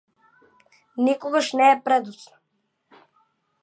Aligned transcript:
Никогаш 1.07 1.47
не 1.59 1.67
е 1.73 1.79
предоцна. 1.85 2.37